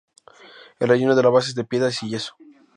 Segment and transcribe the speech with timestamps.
[0.79, 2.35] El relleno de la base es de piedras y yeso.